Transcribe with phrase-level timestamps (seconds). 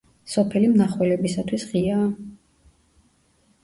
[0.35, 2.11] სოფელი მნახველებისათვის ღიაა.